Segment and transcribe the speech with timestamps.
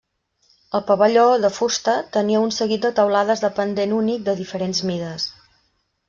[0.77, 5.27] El pavelló, de fusta, tenia un seguit de teulades de pendent únic de diferents mides.